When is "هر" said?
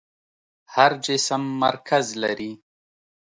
0.73-0.91